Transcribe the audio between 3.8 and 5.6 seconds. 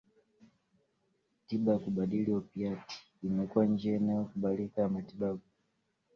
inayokubalika ya matibabu